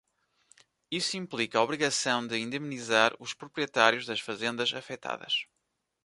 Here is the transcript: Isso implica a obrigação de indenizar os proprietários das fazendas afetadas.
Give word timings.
Isso 0.89 1.15
implica 1.15 1.59
a 1.59 1.61
obrigação 1.61 2.25
de 2.25 2.35
indenizar 2.35 3.15
os 3.19 3.35
proprietários 3.35 4.03
das 4.07 4.19
fazendas 4.19 4.73
afetadas. 4.73 5.45